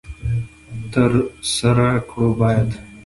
تر 0.91 1.11
سره 1.55 1.87
کړو 2.09 2.29
باید. 2.39 2.69